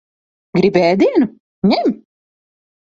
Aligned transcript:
Gribi 0.59 0.83
ēdienu? 0.87 1.31
Ņem. 1.75 1.97